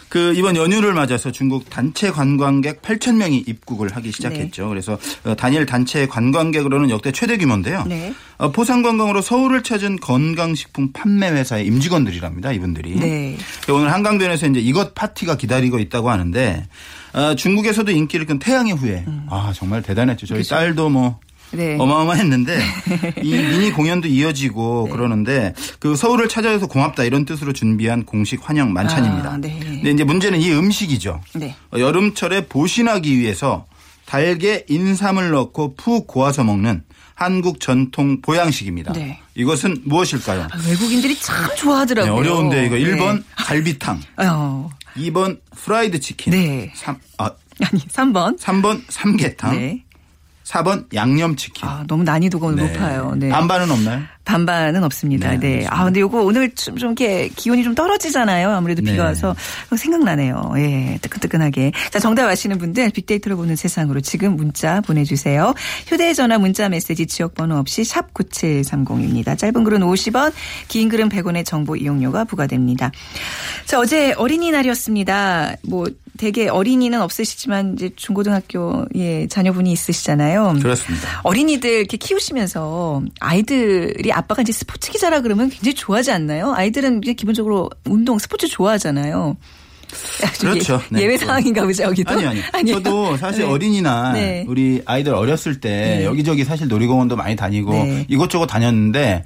[0.09, 4.63] 그 이번 연휴를 맞아서 중국 단체 관광객 8천 명이 입국을 하기 시작했죠.
[4.65, 4.69] 네.
[4.69, 7.85] 그래서 어, 단일 단체 관광객으로는 역대 최대 규모인데요.
[7.87, 8.15] 네.
[8.39, 12.53] 어, 포상 관광으로 서울을 찾은 건강식품 판매 회사의 임직원들이랍니다.
[12.53, 12.97] 이분들이.
[12.97, 13.37] 네.
[13.71, 16.67] 오늘 한강변에서 이제 이것 파티가 기다리고 있다고 하는데
[17.13, 19.05] 어, 중국에서도 인기를 끈 태양의 후예.
[19.31, 20.27] 아 정말 대단했죠.
[20.27, 21.28] 저희 딸도 뭐 음.
[21.53, 21.77] 네.
[21.79, 22.59] 어마어마했는데
[23.23, 29.31] 이 미니 공연도 이어지고 그러는데 그 서울을 찾아와서 고맙다 이런 뜻으로 준비한 공식 환영 만찬입니다.
[29.33, 29.59] 아, 네.
[29.61, 31.21] 근데 이제 문제는 이 음식이죠.
[31.35, 31.55] 네.
[31.73, 33.67] 어, 여름철에 보신하기 위해서
[34.05, 36.83] 달게 인삼을 넣고 푹 고아서 먹는
[37.15, 38.93] 한국 전통 보양식입니다.
[38.93, 39.21] 네.
[39.35, 40.43] 이것은 무엇일까요?
[40.51, 42.15] 아, 외국인들이 참 네, 좋아하더라고요.
[42.15, 42.83] 어려운데 이거 네.
[42.85, 46.73] 1번 갈비탕, 어, 2번 프라이드 치킨, 네.
[46.77, 48.39] 3, 아, 아니 3번.
[48.39, 49.85] 3번 삼계탕, 네.
[50.49, 51.69] 4번 양념치킨.
[51.69, 52.63] 아, 너무 난이도가 네.
[52.63, 53.15] 높아요.
[53.17, 53.29] 네.
[53.29, 54.03] 반반은 없나요?
[54.25, 55.31] 반반은 없습니다.
[55.31, 55.67] 네, 네.
[55.69, 58.51] 아, 근데 요거 오늘 좀, 좀 이렇게 기온이 좀 떨어지잖아요.
[58.51, 59.01] 아무래도 비가 네.
[59.01, 59.35] 와서
[59.75, 60.53] 생각나네요.
[60.57, 61.73] 예, 뜨끈뜨끈하게.
[61.91, 65.55] 자, 정답 아시는 분들 빅데이터로 보는 세상으로 지금 문자 보내주세요.
[65.87, 69.37] 휴대전화 문자 메시지 지역번호 없이 샵 9730입니다.
[69.37, 70.33] 짧은 글은 50원,
[70.69, 72.91] 긴 글은 100원의 정보 이용료가 부과됩니다.
[73.67, 75.57] 자, 어제 어린이날이었습니다.
[75.69, 75.87] 뭐,
[76.19, 80.57] 되게 어린이는 없으시지만 이제 중고등학교에 자녀분이 있으시잖아요.
[80.61, 81.21] 그렇습니다.
[81.23, 86.53] 어린이들 이렇게 키우시면서 아이들이 아빠가 이제 스포츠 기자라 그러면 굉장히 좋아하지 않나요?
[86.53, 89.37] 아이들은 그냥 기본적으로 운동, 스포츠 좋아하잖아요.
[90.39, 90.81] 좀 그렇죠.
[90.93, 91.03] 예, 네.
[91.03, 92.13] 예외 상황인가 보죠, 여기도?
[92.13, 92.41] 아니 아니.
[92.53, 92.83] 아니에요?
[92.83, 93.51] 저도 사실 네.
[93.51, 94.45] 어린이날 네.
[94.47, 96.05] 우리 아이들 어렸을 때 네.
[96.05, 98.05] 여기저기 사실 놀이공원도 많이 다니고 네.
[98.09, 99.25] 이곳저곳 다녔는데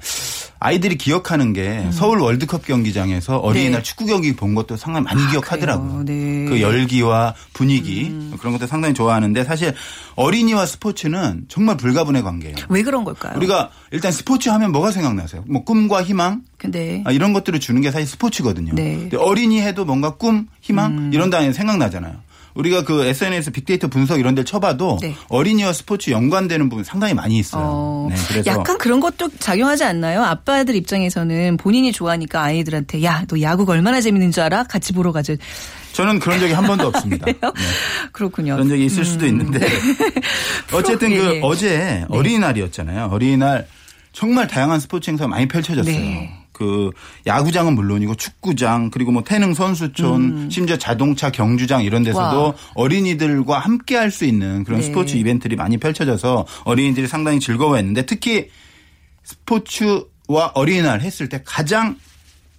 [0.63, 3.77] 아이들이 기억하는 게 서울 월드컵 경기장에서 어린이날 음.
[3.79, 3.83] 네.
[3.83, 5.89] 축구 경기 본 것도 상당히 많이 기억하더라고요.
[5.89, 6.03] 그래요?
[6.05, 6.13] 네.
[6.13, 6.45] 음.
[6.49, 9.73] 그 열기와 분위기 그런 것도 상당히 좋아하는데 사실
[10.15, 12.55] 어린이와 스포츠는 정말 불가분의 관계예요.
[12.69, 13.33] 왜 그런 걸까요?
[13.35, 15.43] 우리가 일단 스포츠 하면 뭐가 생각나세요?
[15.47, 18.73] 뭐 꿈과 희망 근데 아, 이런 것들을 주는 게 사실 스포츠거든요.
[18.73, 18.95] 네.
[18.95, 19.09] 음.
[19.17, 22.15] 어린이 해도 뭔가 꿈, 희망 이런 단어 생각나잖아요.
[22.55, 25.15] 우리가 그 SNS 빅데이터 분석 이런 데를 쳐봐도 네.
[25.29, 27.63] 어린이와 스포츠 연관되는 부분 상당히 많이 있어요.
[27.65, 30.23] 어, 네, 그래서 약간 그런 것도 작용하지 않나요?
[30.23, 34.63] 아빠들 입장에서는 본인이 좋아하니까 아이들한테 야, 너 야구가 얼마나 재밌는 줄 알아?
[34.63, 35.35] 같이 보러 가자.
[35.93, 37.25] 저는 그런 적이 한 번도 없습니다.
[37.31, 37.35] 네.
[38.11, 38.53] 그렇군요.
[38.53, 39.59] 그런 적이 있을 수도 있는데
[40.73, 41.39] 어쨌든 예, 그 예.
[41.43, 43.09] 어제 어린이날이었잖아요.
[43.11, 43.67] 어린이날
[44.11, 46.42] 정말 다양한 스포츠 행사가 많이 펼쳐졌어요.
[46.53, 46.59] 네.
[46.63, 46.91] 그
[47.27, 52.51] 야구장은 물론이고 축구장 그리고 뭐 태능 선수촌 심지어 자동차 경주장 이런 데서도 음.
[52.51, 52.55] 와.
[52.75, 54.85] 어린이들과 함께 할 수 있는 그런 네.
[54.85, 58.49] 스포츠 이벤트들이 많이 펼쳐져서 어린이들이 상당히 즐거워했는데 특히
[59.23, 61.97] 스포츠와 어린이날 했을 때 가장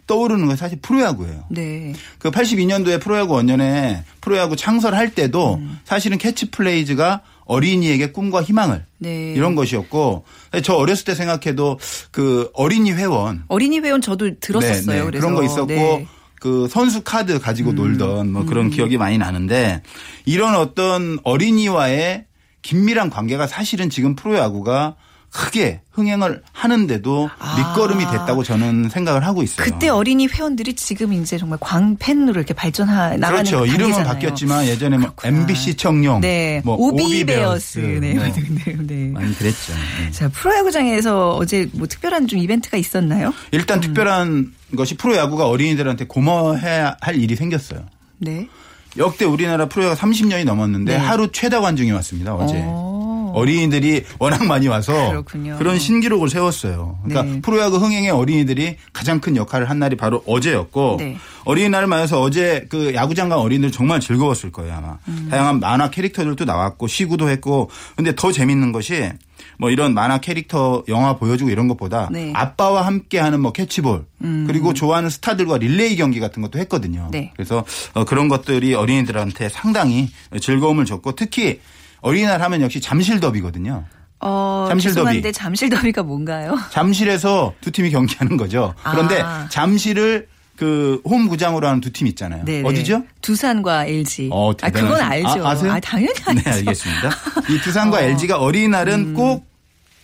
[0.06, 1.44] 떠오르는 건 사실 프로야구예요.
[1.48, 1.94] 네.
[2.18, 5.78] 그 82년도에 프로야구 원년에 프로야구 창설할 때도 음.
[5.84, 9.32] 사실은 캐치플레이즈가 어린이에게 꿈과 희망을 네.
[9.34, 10.24] 이런 것이었고
[10.62, 11.78] 저 어렸을 때 생각해도
[12.10, 15.04] 그 어린이 회원 어린이 회원 저도 들었었어요.
[15.04, 15.18] 네, 네.
[15.18, 15.98] 그런 거 있었고 네.
[16.00, 16.06] 음.
[16.40, 19.82] 그 선수 카드 가지고 놀던 뭐 그런 기억이 많이 나는데
[20.26, 22.26] 이런 어떤 어린이와의
[22.60, 24.96] 긴밀한 관계가 사실은 지금 프로야구가
[25.34, 29.66] 크게 흥행을 하는데도 밑거름이 됐다고 저는 생각을 하고 있어요.
[29.66, 29.68] 아.
[29.68, 33.66] 그때 어린이 회원들이 지금 이제 정말 광팬으로 이렇게 발전하 나가는 그렇죠.
[33.66, 34.04] 이름은.
[34.04, 35.12] 바뀌었지만 예전에 뭐.
[35.24, 39.08] MBC 청룡, 네, 뭐 오비베어스, 네, 뭐 네, 네.
[39.08, 39.72] 많이 그랬죠.
[39.72, 40.10] 네.
[40.12, 43.34] 자 프로야구장에서 어제 뭐 특별한 좀 이벤트가 있었나요?
[43.50, 47.80] 일단 특별한 것이 프로야구가 어린이들한테 고마워해야 할 일이 생겼어요.
[48.18, 48.48] 네.
[48.96, 50.98] 역대 우리나라 프로야구 30년이 넘었는데 네.
[50.98, 52.36] 하루 최다 관중이 왔습니다.
[52.36, 52.60] 어제.
[52.64, 52.94] 어.
[53.34, 55.58] 어린이들이 워낙 많이 와서 그렇군요.
[55.60, 56.98] 런 신기록을 세웠어요.
[57.04, 57.40] 그러니까 네.
[57.40, 61.16] 프로야구 흥행에 어린이들이 가장 큰 역할을 한 날이 바로 어제였고 네.
[61.44, 64.98] 어린이날을 맞아서 어제 그 야구장 간 어린이들 정말 즐거웠을 거예요 아마.
[65.08, 65.28] 음.
[65.30, 69.10] 다양한 만화 캐릭터들도 나왔고 시구도 했고 근데 더 재밌는 것이
[69.58, 72.32] 뭐 이런 만화 캐릭터 영화 보여주고 이런 것보다 네.
[72.34, 74.06] 아빠와 함께하는 뭐 캐치볼
[74.46, 77.08] 그리고 좋아하는 스타들과 릴레이 경기 같은 것도 했거든요.
[77.10, 77.30] 네.
[77.36, 80.08] 그래서 어, 그런 것들이 어린이들한테 상당히
[80.40, 81.60] 즐거움을 줬고 특히
[82.04, 83.84] 어린이날 하면 역시 잠실 더비거든요.
[84.20, 85.32] 어, 잠실 죄송한데 더비.
[85.32, 86.58] 잠실 더비가 뭔가요?
[86.70, 88.74] 잠실에서 두 팀이 경기하는 거죠.
[88.90, 89.48] 그런데 아.
[89.50, 92.44] 잠실을 그 홈구장으로 하는 두 팀 있잖아요.
[92.44, 92.68] 네네.
[92.68, 93.02] 어디죠?
[93.22, 94.28] 두산과 LG.
[94.32, 95.00] 어, 아 그건.
[95.00, 95.44] 알죠.
[95.46, 95.76] 아, 아세요?
[95.82, 96.42] 당연히 알죠.
[96.44, 97.10] 네, 알겠습니다.
[97.50, 99.46] 이 두산과 LG가 어린이날은 꼭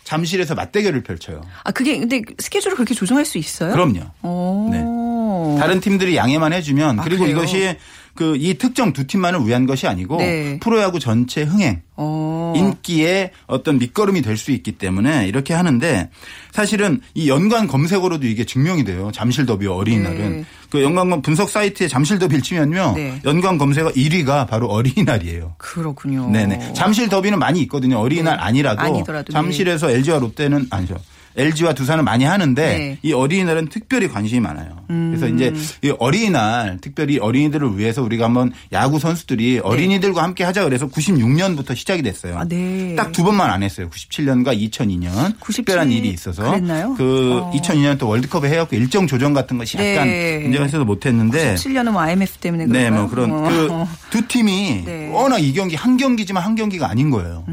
[0.04, 1.42] 잠실에서 맞대결을 펼쳐요.
[1.62, 3.72] 아 그게 근데 스케줄을 그렇게 조정할 수 있어요?
[3.72, 4.00] 그럼요.
[4.22, 4.70] 오.
[4.72, 5.60] 네.
[5.60, 7.36] 다른 팀들이 양해만 해주면 아, 그리고 그래요?
[7.36, 7.76] 이것이
[8.14, 10.58] 그 이 특정 두 팀만을 위한 것이 아니고 네.
[10.60, 12.52] 프로야구 전체 흥행 어.
[12.56, 16.08] 인기의 어떤 밑거름이 될 수 있기 때문에 이렇게 하는데
[16.52, 19.10] 사실은 이 연관 검색어로도 이게 증명이 돼요.
[19.12, 20.44] 잠실 더비 어린이날은 네.
[20.70, 23.20] 그 연관 분석 사이트에 잠실 더비를 치면요 네.
[23.24, 25.54] 연관 검색어 1위가 바로 어린이날이에요.
[25.58, 26.30] 그렇군요.
[26.30, 26.72] 네네.
[26.72, 27.98] 잠실 더비는 많이 있거든요.
[27.98, 28.42] 어린이날 네.
[28.42, 30.96] 아니라도 아니더라도, 잠실에서 LG와 롯데는 아니죠.
[31.36, 32.90] LG와 두산은 많이 하는데 네.
[32.90, 32.96] 음.
[33.02, 34.80] 이 어린이날은 특별히 관심이 많아요.
[34.86, 40.88] 그래서 이제 이 어린이날 특별히 어린이들을 위해서 우리가 한번 야구 선수들이 어린이들과 함께 하자 그래서
[40.88, 42.38] 96년부터 시작이 됐어요.
[42.38, 42.94] 아, 네.
[42.96, 43.88] 딱두 번만 안 했어요.
[43.88, 46.94] 97년과 2002년 97 특별한 일이 있어서 그랬나요?
[46.96, 47.52] 그 어.
[47.54, 50.38] 2002년 또 월드컵에 해갖고 일정 조정 같은 것이 약간 네.
[50.40, 53.00] 문제가 있어서 못했는데 7년은 뭐 IMF 때문에 네, 그런가요?
[53.00, 53.88] 뭐 그런 어.
[54.10, 55.10] 그두 팀이 네.
[55.12, 57.44] 워낙 이 경기 한 경기지만 한 경기가 아닌 거예요.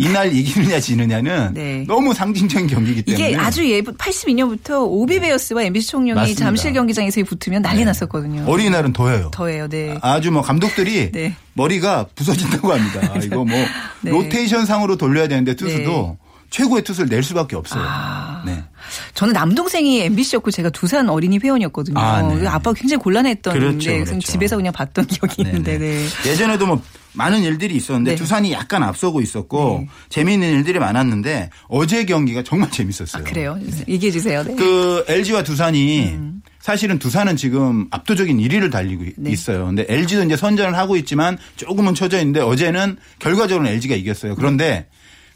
[0.00, 1.54] 이날 이기느냐 지느냐는 음.
[1.54, 1.84] 네.
[1.86, 6.44] 너무 상징적인 경기이기 때문에 이게 아주 예부 82년부터 오비베어스와 MBC 총룡이 맞습니다.
[6.44, 7.84] 잠실 경기장에서 붙으면 난리 네.
[7.86, 8.44] 났었거든요.
[8.46, 9.30] 어린이날은 더해요.
[9.32, 9.98] 더해요, 네.
[10.00, 11.34] 아주 뭐 감독들이 네.
[11.52, 13.14] 머리가 부서진다고 합니다.
[13.22, 13.46] 이거 뭐
[14.00, 14.10] 네.
[14.10, 16.16] 로테이션 상으로 돌려야 되는데 투수도
[16.50, 17.82] 최고의 투수를 낼 수밖에 없어요.
[17.86, 18.42] 아.
[18.46, 18.64] 네.
[19.14, 21.98] 저는 남동생이 MBC였고 제가 두산 어린이 회원이었거든요.
[21.98, 22.46] 아, 네.
[22.46, 24.20] 아빠가 굉장히 곤란했던 그렇죠, 데 그렇죠.
[24.20, 26.06] 집에서 그냥 봤던 기억이 있는데 네.
[26.26, 28.16] 예전에도 뭐 많은 일들이 있었는데 네.
[28.16, 33.22] 두산이 약간 앞서고 있었고 재미있는 일들이 많았는데 어제 경기가 정말 재밌었어요.
[33.22, 33.58] 아, 그래요.
[33.88, 34.44] 얘기해 주세요.
[34.44, 34.54] 네.
[34.54, 36.16] 그 LG와 두산이
[36.60, 39.30] 사실은 두산은 지금 압도적인 1위를 달리고 네.
[39.30, 39.66] 있어요.
[39.66, 44.36] 근데 LG도 이제 선전을 하고 있지만 조금은 처져 있는데 어제는 결과적으로는 LG가 이겼어요.
[44.36, 44.86] 그런데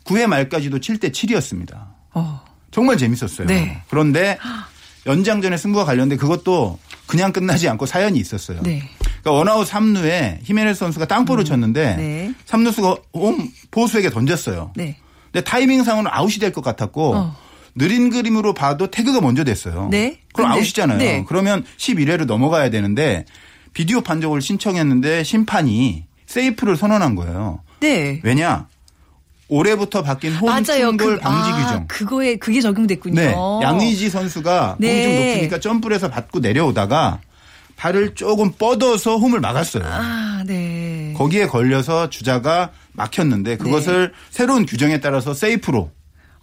[0.04, 1.86] 9회 말까지도 7대 7이었습니다.
[2.12, 2.43] 어.
[2.74, 3.46] 정말 재밌었어요.
[3.46, 3.80] 네.
[3.88, 4.36] 그런데
[5.06, 8.60] 연장전의 승부와 관련된 그것도 그냥 끝나지 않고 사연이 있었어요.
[8.62, 8.82] 네.
[9.20, 12.34] 그러니까 원아웃 3루에 히메네스 선수가 땅볼을 쳤는데 네.
[12.46, 14.72] 3루수가 홈 포수에게 던졌어요.
[14.74, 14.96] 네.
[15.30, 17.36] 근데 타이밍상으로는 아웃이 될 것 같았고 어.
[17.76, 19.88] 느린 그림으로 봐도 태그가 먼저 됐어요.
[19.90, 20.18] 네.
[20.32, 20.98] 그럼 근데- 아웃이잖아요.
[20.98, 21.24] 네.
[21.28, 23.24] 그러면 11회로 넘어가야 되는데
[23.72, 27.60] 비디오 판정을 신청했는데 심판이 세이프를 선언한 거예요.
[27.80, 28.20] 네.
[28.24, 28.66] 왜냐?
[29.48, 30.86] 올해부터 바뀐 맞아요.
[30.86, 31.86] 홈충돌 방지 아, 규정.
[31.86, 33.14] 그거에 그게 적용됐군요.
[33.14, 33.34] 네.
[33.62, 34.88] 양의지 선수가 네.
[34.88, 37.20] 공이 좀 높으니까 점프를 해서 받고 내려오다가
[37.76, 39.84] 발을 조금 뻗어서 홈을 막았어요.
[39.84, 41.12] 아, 네.
[41.16, 45.88] 거기에 걸려서 주자가 막혔는데 그것을 새로운 규정에 따라서 세이프로 와.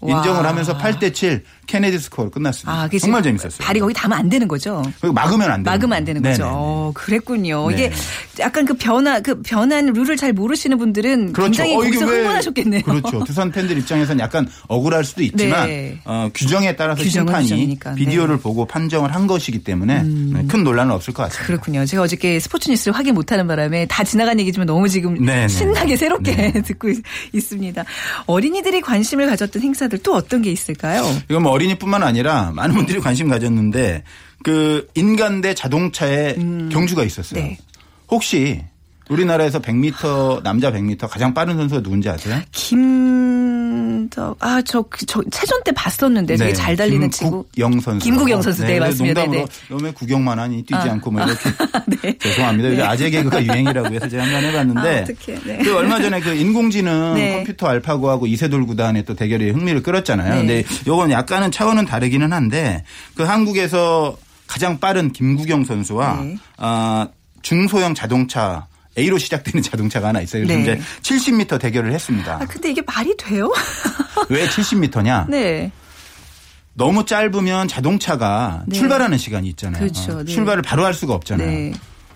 [0.03, 2.71] 인정을 하면서 8대 7 케네디 스코어로 끝났습니다.
[2.71, 3.59] 아, 그게 정말 재밌었어요.
[3.59, 4.81] 발이 거기 닿으면 안 되는 거죠.
[4.99, 5.71] 그리고 막으면 안 돼요.
[5.73, 6.43] 막으면 안 되는 거죠.
[6.51, 7.71] 어, 그랬군요.
[7.71, 7.95] 이게 네.
[8.39, 12.81] 약간 그 변화, 그 변한 룰을 잘 모르시는 분들은 굉장히 어, 이게 거기서 왜- 흥분하셨겠네요.
[12.81, 13.23] 그렇죠.
[13.23, 15.99] 두산 팬들 입장에서는 약간 억울할 수도 있지만 네.
[16.03, 17.93] 어, 규정에 따라서 심판이 규정이니까.
[17.93, 21.45] 비디오를 보고 판정을 한 것이기 때문에 네, 큰 논란은 없을 것 같습니다.
[21.47, 21.85] 그렇군요.
[21.85, 25.47] 제가 어저께 스포츠 뉴스를 확인 못하는 바람에 다 지나간 얘기지만 너무 지금 네네.
[25.47, 26.97] 신나게 새롭게 듣고 있,
[27.31, 27.85] 있습니다.
[28.25, 31.03] 어린이들이 관심을 가졌던 행사 들 또 어떤 게 있을까요?
[31.29, 34.03] 이건 뭐 어린이뿐만 아니라 많은 분들이 관심 가졌는데
[34.43, 36.35] 그 인간 대 자동차의
[36.71, 37.39] 경주가 있었어요.
[37.43, 37.57] 네.
[38.09, 38.63] 혹시
[39.09, 42.41] 우리나라에서 100m 남자 100m 가장 빠른 선수가 누군지 아세요?
[42.51, 42.79] 김
[44.09, 47.45] 덕아저 저 체전 때 봤었는데 되게 잘 달리는 친구.
[47.53, 48.03] 김국영 선수.
[48.03, 49.21] 김국영 선수, 네, 맞습니다.
[49.21, 50.91] 농담으로 네, 너왜 구경만 하니 뛰지 아.
[50.93, 51.49] 않고 뭐 이렇게
[52.01, 52.17] 네.
[52.17, 52.69] 죄송합니다.
[52.71, 55.39] 요즘 아재 개그가 유행이라고 해서 제가 한번 해봤는데 아.
[55.45, 55.57] 네.
[55.63, 57.35] 그 얼마 전에 그 인공지능 네.
[57.37, 60.29] 컴퓨터 알파고하고 이세돌 구단의 또 대결에 흥미를 끌었잖아요.
[60.33, 60.37] 네.
[60.39, 62.83] 근데 요건 약간은 차원은 다르기는 한데
[63.15, 66.37] 그 한국에서 가장 빠른 김구경 선수와 네.
[66.57, 67.07] 아,
[67.41, 70.45] 중소형 자동차 A로 시작되는 자동차가 하나 있어요.
[70.45, 70.73] 그래서 네.
[70.73, 72.35] 이제 70m 대결을 했습니다.
[72.41, 73.51] 아 근데 이게 말이 돼요?
[74.29, 75.29] 왜 70m냐?
[75.29, 75.71] 네.
[76.73, 78.77] 너무 짧으면 자동차가 네.
[78.77, 79.81] 출발하는 시간이 있잖아요.
[79.81, 80.23] 그렇죠.
[80.23, 80.31] 네.
[80.31, 81.47] 출발을 바로 할 수가 없잖아요.
[81.47, 81.73] 네.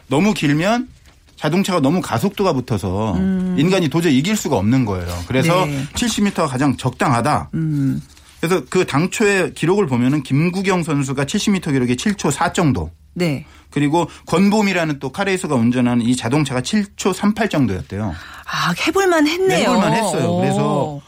[0.08, 0.90] 너무 길면
[1.36, 3.18] 자동차가 너무 가속도가 붙어서
[3.58, 5.08] 인간이 도저히 이길 수가 없는 거예요.
[5.28, 5.70] 그래서 음.
[5.70, 5.86] 네.
[5.94, 7.50] 70m가 가장 적당하다.
[7.54, 8.02] 음.
[8.48, 12.92] 그래서 그 당초의 기록을 보면은 김구경 선수가 70m 기록이 7초 4 정도.
[13.16, 13.46] 네.
[13.72, 18.14] 그리고 권봄이라는 또 카레이서가 운전하는 이 자동차가 7초 38 정도였대요.
[18.46, 19.62] 아, 해볼만 했네요.
[19.62, 20.36] 해볼만 했어요.
[20.36, 21.02] 그래서 오.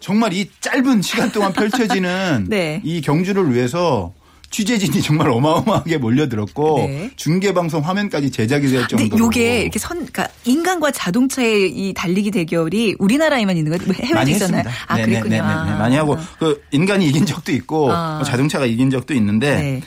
[0.00, 2.80] 정말 이 짧은 시간 동안 펼쳐지는 네.
[2.82, 4.14] 이 경주를 위해서
[4.50, 7.10] 취재진이 정말 어마어마하게 몰려들었고 네.
[7.16, 12.96] 중계 방송 화면까지 제작이 될 정도로 요게 이렇게 선, 그러니까 인간과 자동차의 이 달리기 대결이
[12.98, 14.14] 우리나라에만 있는 거예요?
[14.14, 14.58] 많이 있었나요?
[14.58, 14.70] 했습니다.
[14.86, 15.20] 아, 네네네네.
[15.20, 15.42] 그랬군요.
[15.42, 15.78] 아.
[15.78, 18.16] 많이 하고 그 인간이 이긴 적도 있고 아.
[18.16, 19.82] 뭐 자동차가 이긴 적도 있는데 네.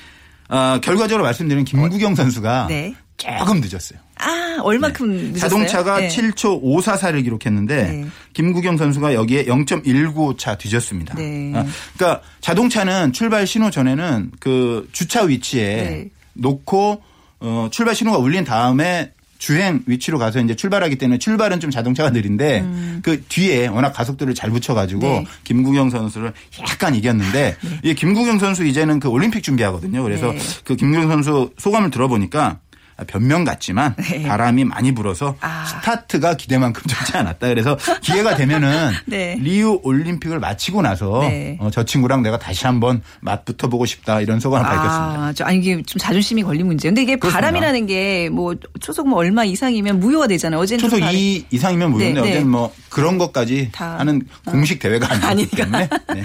[0.49, 2.95] 어, 결과적으로 말씀드리면 김구경 선수가 네.
[3.39, 3.99] 조금 늦었어요.
[4.17, 5.39] 아, 얼마큼 늦었어요?
[5.39, 6.07] 자동차가 네.
[6.07, 8.05] 7초 544를 기록했는데 네.
[8.33, 11.15] 김구경 선수가 여기에 0.19차 뒤졌습니다.
[11.15, 11.53] 네.
[11.55, 16.09] 아, 그러니까 자동차는 출발 신호 전에는 그 주차 위치에 네.
[16.33, 17.01] 놓고
[17.39, 19.11] 어, 출발 신호가 울린 다음에
[19.43, 24.49] 주행 위치로 가서 이제 출발하기 때문에 출발은 좀 자동차가 느린데 그 뒤에 워낙 가속도를 잘
[24.51, 25.23] 붙여가지고 음.
[25.25, 25.25] 네.
[25.43, 26.31] 김구경 선수를
[26.61, 30.01] 약간 이겼는데 이 김구경 선수 이제는 그 올림픽 준비하거든요.
[30.01, 30.39] 그래서 네.
[30.63, 32.59] 그 김구경 선수 소감을 들어보니까
[33.07, 34.23] 변명 같지만 네.
[34.23, 35.65] 바람이 많이 불어서 아.
[35.65, 37.47] 스타트가 기대만큼 좋지 않았다.
[37.47, 39.35] 그래서 기회가 되면은 네.
[39.39, 41.57] 리우 올림픽을 마치고 나서 네.
[41.59, 45.23] 어, 저 친구랑 내가 다시 한번 맞붙어 보고 싶다 이런 소감을 밝혔습니다.
[45.27, 46.91] 아, 저, 아니, 이게 좀 자존심이 걸린 문제예요.
[46.91, 47.39] 근데 이게 그렇습니다.
[47.47, 50.59] 바람이라는 게 뭐 초속 뭐 얼마 이상이면 무효가 되잖아요.
[50.61, 52.31] 어제는 좀 초속 바람- 2 이상이면 무료인데 네, 네.
[52.33, 53.97] 어제는 뭐 그런 것까지 다.
[53.99, 55.55] 하는 공식 대회가 아니기.
[55.55, 56.23] 때문에 네.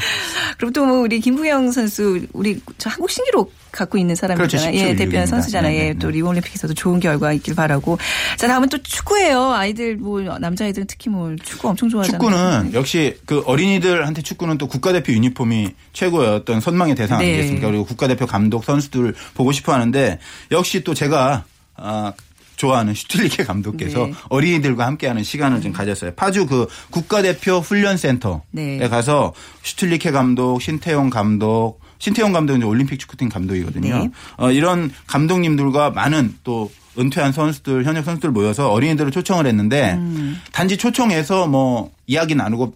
[0.59, 4.59] 그리고 또뭐 우리 김구영 선수 우리 저 한국 신기록 갖고 있는 그렇죠.
[4.59, 4.73] 사람이잖아요.
[4.73, 5.31] 17초 예, 대표한 16입니다.
[5.31, 5.75] 선수잖아요.
[5.75, 6.15] 예, 네, 네, 또 네.
[6.15, 7.99] 리우 올림픽에서도 좋은 결과 있길 바라고.
[8.37, 9.53] 자, 다음은 또 축구예요.
[9.53, 12.19] 아이들 뭐 남자아이들은 특히 뭐 축구 엄청 좋아하잖아요.
[12.19, 17.27] 축구는 역시 그 어린이들한테 축구는 또 국가대표 유니폼이 최고의 어떤 선망의 대상 네.
[17.27, 17.69] 아니겠습니까?
[17.69, 20.19] 그리고 국가대표 감독 선수들 보고 싶어 하는데
[20.51, 21.45] 역시 또 제가
[21.77, 22.13] 아
[22.57, 24.13] 좋아하는 슈틸리케 감독께서 네.
[24.29, 26.13] 어린이들과 함께하는 시간을 좀 가졌어요.
[26.17, 28.89] 파주 그 국가대표 훈련센터에 네.
[28.89, 33.99] 가서 슈틸리케 감독, 신태용 감독, 신태용 감독은 올림픽 축구팀 감독이거든요.
[33.99, 34.11] 네.
[34.37, 40.41] 어, 이런 감독님들과 많은 또 은퇴한 선수들, 현역 선수들 모여서 어린이들을 초청을 했는데 음.
[40.53, 42.75] 단지 초청해서 뭐 이야기 나누고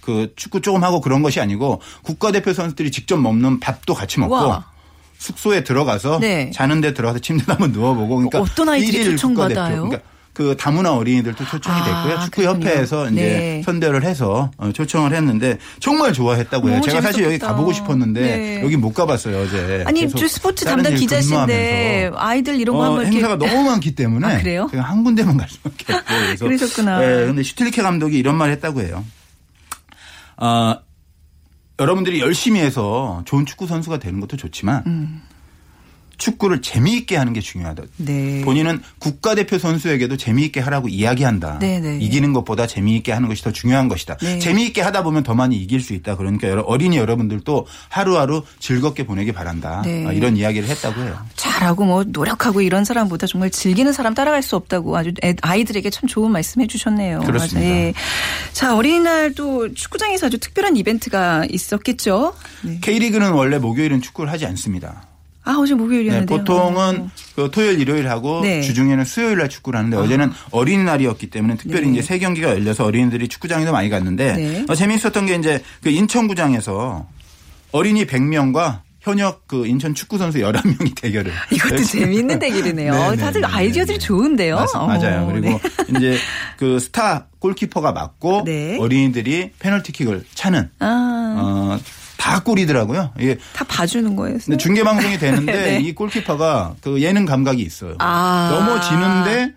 [0.00, 4.66] 그 축구 조금 하고 그런 것이 아니고 국가대표 선수들이 직접 먹는 밥도 같이 먹고 와.
[5.18, 6.50] 숙소에 들어가서 네.
[6.52, 9.84] 자는 데 들어가서 침대 한번 누워보고 그러니까 어떤 아이들이 초청받아요?
[9.84, 10.00] 그러니까
[10.32, 12.24] 그 다문화 어린이들도 초청이 아, 됐고요.
[12.24, 13.20] 축구협회에서 그렇군요.
[13.20, 13.62] 이제 네.
[13.64, 16.72] 선대를 해서 어, 초청을 했는데 정말 좋아했다고요.
[16.72, 17.46] 너무 제가 사실 여기 재밌었겠다.
[17.48, 18.62] 가보고 싶었는데 네.
[18.64, 19.84] 여기 못 가봤어요 어제.
[19.86, 22.12] 아니, 스포츠 담당 일 기자신데.
[22.14, 24.68] 아이들 이런 거 어, 한번 이렇게 행사가 너무 많기 때문에 아, 그래요?
[24.70, 26.98] 제가 한 군데만 갈 수밖에 없고 그래서 그러셨구나.
[27.00, 29.04] 네, 근데 슈틸리케 감독이 이런 말 했다고 해요.
[30.38, 30.78] 아,
[31.78, 35.22] 여러분들이 열심히 해서 좋은 축구 선수가 되는 것도 좋지만 음.
[36.22, 37.82] 축구를 재미있게 하는 게 중요하다.
[37.96, 38.42] 네.
[38.44, 41.58] 본인은 국가대표 선수에게도 재미있게 하라고 이야기한다.
[41.58, 41.98] 네네.
[42.00, 44.16] 이기는 것보다 재미있게 하는 것이 더 중요한 것이다.
[44.18, 44.38] 네.
[44.38, 46.16] 재미있게 하다 보면 더 많이 이길 수 있다.
[46.16, 49.82] 그러니까 어린이 여러분들도 하루하루 즐겁게 보내기 바란다.
[49.84, 50.06] 네.
[50.06, 51.18] 아, 이런 이야기를 했다고 해요.
[51.34, 56.08] 잘하고 뭐 노력하고 이런 사람보다 정말 즐기는 사람 따라갈 수 없다고 아주 애- 아이들에게 참
[56.08, 57.20] 좋은 말씀 해 주셨네요.
[57.20, 57.68] 그렇습니다.
[57.68, 57.92] 예.
[58.52, 62.34] 자 어린이날 또 축구장에서 아주 특별한 이벤트가 있었겠죠.
[62.62, 62.78] 네.
[62.80, 65.02] K리그는 원래 목요일은 축구를 하지 않습니다.
[65.44, 66.38] 아 어제 네, 목요일이었는데요.
[66.38, 68.60] 보통은 그 토요일, 일요일 하고 네.
[68.62, 71.92] 주중에는 수요일 날 축구를 하는데 어제는 어린이날이었기 때문에 특별히 네.
[71.94, 74.64] 이제 세 경기가 열려서 어린이들이 축구장에도 많이 갔는데 네.
[74.68, 77.06] 어, 재미있었던 게 이제 그 인천구장에서
[77.72, 81.82] 어린이 100명과 현역 그 인천 축구 선수 11명이 대결을 이것도.
[81.82, 82.92] 재미있는 대결이네요.
[82.94, 84.04] 네, 네, 다들 네, 아이디어들이 네.
[84.06, 84.54] 좋은데요.
[84.54, 84.68] 맞.
[84.76, 85.60] 어, 그리고 네.
[85.96, 86.16] 이제
[86.56, 88.78] 그 스타 골키퍼가 맞고 네.
[88.78, 91.78] 어린이들이 페널티킥을 차는 아, 어,
[92.22, 93.10] 다 골이더라고요.
[93.18, 94.38] 이게 다 봐주는 거예요.
[94.44, 95.80] 근데 중계 방송이 되는데 네.
[95.80, 97.96] 이 골키퍼가 그 예능 감각이 있어요.
[97.98, 98.48] 아.
[98.52, 99.54] 넘어지는데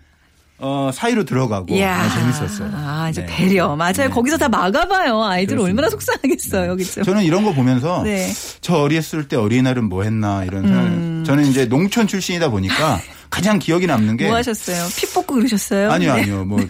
[0.58, 1.66] 어, 사이로 들어가고.
[1.84, 2.70] 아, 재밌었어요.
[2.74, 3.26] 아, 이제 네.
[3.26, 3.76] 배려.
[3.76, 3.92] 맞아요.
[3.92, 4.08] 네.
[4.08, 5.22] 거기서 다 막아봐요.
[5.22, 5.60] 아이들.
[5.60, 6.76] 얼마나 속상하겠어요.
[6.76, 7.04] 그죠?
[7.04, 8.32] 저는 이런 거 보면서 네.
[8.62, 10.64] 저 어렸을 때 어린이날은 뭐 했나 이런.
[10.64, 11.24] 음.
[11.24, 13.00] 저는 이제 농촌 출신이다 보니까
[13.30, 14.88] 가장 기억이 남는 게 뭐 하셨어요?
[14.96, 15.90] 피 뽑고 그러셨어요?
[15.92, 16.22] 아니요, 네.
[16.22, 16.44] 아니요.
[16.46, 16.58] 뭐,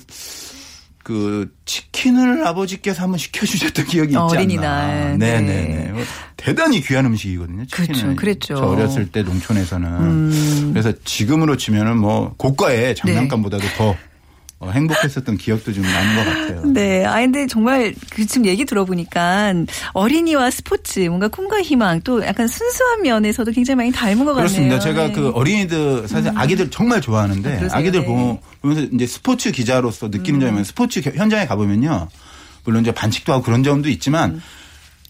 [1.07, 4.17] 그, 치킨을 아버지께서 한번 시켜주셨던 기억이 있지.
[4.17, 5.17] 어린이날.
[5.17, 5.41] 네.
[5.41, 5.93] 네네네.
[5.93, 6.03] 뭐
[6.37, 7.65] 대단히 귀한 음식이거든요.
[7.67, 8.17] 치킨은.
[8.17, 8.55] 그렇죠, 그랬죠.
[8.55, 8.59] 음.
[8.59, 10.73] 저 어렸을 때 농촌에서는.
[10.73, 13.95] 그래서 지금으로 치면은 뭐, 고가의 장난감보다도 더
[14.67, 16.63] 어, 행복했었던 기억도 좀 나는 것 같아요.
[16.73, 17.05] 네.
[17.05, 19.55] 아, 근데 정말 그 지금 얘기 들어보니까
[19.93, 24.37] 어린이와 스포츠, 뭔가 꿈과 희망 또 약간 순수한 면에서도 굉장히 많이 닮은 것 같네요.
[24.49, 24.79] 그렇습니다.
[24.81, 25.13] 제가 네.
[25.13, 27.79] 그 어린이들 사실 아기들 정말 좋아하는데 아, 그러세요?
[27.79, 28.07] 아기들 네.
[28.07, 32.09] 보면 보면서 이제 스포츠 기자로서 느끼는 점이 스포츠 겨- 현장에 가보면요.
[32.65, 34.43] 물론 이제 반칙도 하고 그런 점도 있지만 음.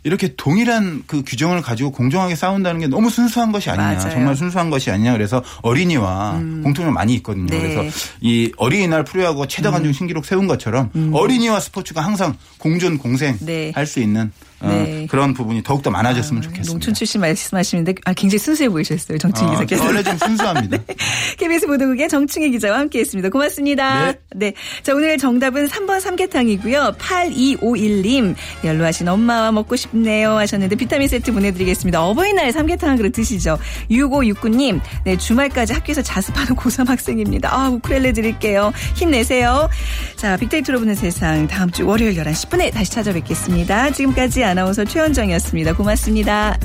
[0.06, 3.86] 이렇게 동일한 그 규정을 가지고 공정하게 싸운다는 게 너무 순수한 것이 아니냐.
[3.86, 4.06] 맞아요.
[4.06, 4.10] 음.
[4.10, 5.12] 정말 순수한 것이 아니냐.
[5.12, 7.46] 그래서 어린이와 공통점 많이 있거든요.
[7.46, 7.56] 네.
[7.56, 7.62] 음.
[7.74, 13.72] 그래서 이 어린이날 프로야구가 최다 관중 신기록 세운 것처럼 어린이와 스포츠가 항상 공존 공생 네.
[13.74, 15.06] 할수 있는 어, 네.
[15.10, 16.72] 그런 부분이 더욱더 많아졌으면 좋겠습니다.
[16.72, 19.18] 농촌 출신 말씀하시는데 아, 굉장히 순수해 보이셨어요.
[19.18, 19.84] 정충희 어, 기자께서.
[19.84, 20.78] 원래 좀 순수합니다.
[21.36, 23.28] KBS 보도국의 정충희 기자와 함께했습니다.
[23.28, 24.12] 고맙습니다.
[24.12, 24.18] 네.
[24.34, 24.54] 네.
[24.82, 26.94] 자, 오늘 정답은 3번 삼계탕이고요.
[26.98, 32.04] 8251님, 연로하신 엄마와 먹고 싶네요 하셨는데 비타민 세트 보내드리겠습니다.
[32.04, 33.58] 어버이날 삼계탕 한 그릇 드시죠.
[33.90, 37.52] 6569님, 네, 주말까지 학교에서 자습하는 고3 학생입니다.
[37.52, 38.72] 아, 우크렐레 드릴게요.
[38.94, 39.68] 힘내세요.
[40.16, 43.90] 자, 빅데이터로 보는 세상 다음 주 월요일 11시 10분에 다시 찾아뵙겠습니다.
[43.90, 45.74] 지금까지 아나운서 최현정이었습니다.
[45.74, 46.56] 고맙습니다.